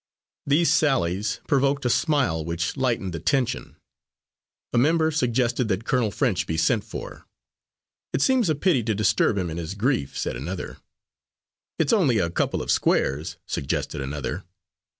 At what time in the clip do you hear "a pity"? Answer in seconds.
8.49-8.81